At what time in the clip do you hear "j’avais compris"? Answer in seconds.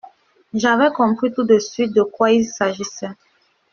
0.55-1.31